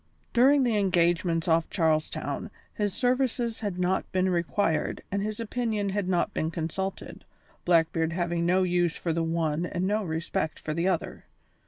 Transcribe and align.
During 0.33 0.63
the 0.63 0.77
engagements 0.77 1.47
off 1.47 1.69
Charles 1.69 2.09
Town 2.09 2.49
his 2.73 2.91
services 2.91 3.59
had 3.59 3.77
not 3.77 4.11
been 4.11 4.29
required 4.31 5.03
and 5.11 5.21
his 5.21 5.39
opinion 5.39 5.89
had 5.89 6.09
not 6.09 6.33
been 6.33 6.49
consulted, 6.49 7.23
Blackbeard 7.65 8.11
having 8.11 8.43
no 8.43 8.63
use 8.63 8.95
for 8.97 9.13
the 9.13 9.21
one 9.21 9.63
and 9.63 9.85
no 9.85 10.03
respect 10.03 10.59
for 10.59 10.73
the 10.73 10.87
other. 10.87 11.25